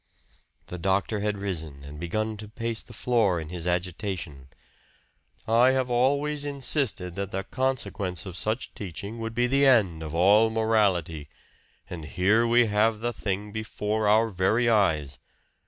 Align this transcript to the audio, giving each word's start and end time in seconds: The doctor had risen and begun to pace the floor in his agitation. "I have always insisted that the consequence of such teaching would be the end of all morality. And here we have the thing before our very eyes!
The 0.65 0.79
doctor 0.79 1.19
had 1.19 1.37
risen 1.37 1.83
and 1.85 1.99
begun 1.99 2.35
to 2.37 2.47
pace 2.47 2.81
the 2.81 2.91
floor 2.91 3.39
in 3.39 3.49
his 3.49 3.67
agitation. 3.67 4.47
"I 5.47 5.73
have 5.73 5.91
always 5.91 6.43
insisted 6.43 7.13
that 7.13 7.29
the 7.29 7.43
consequence 7.43 8.25
of 8.25 8.35
such 8.35 8.73
teaching 8.73 9.19
would 9.19 9.35
be 9.35 9.45
the 9.45 9.67
end 9.67 10.01
of 10.01 10.15
all 10.15 10.49
morality. 10.49 11.29
And 11.87 12.05
here 12.05 12.47
we 12.47 12.65
have 12.65 13.01
the 13.01 13.13
thing 13.13 13.51
before 13.51 14.07
our 14.07 14.29
very 14.29 14.67
eyes! 14.67 15.19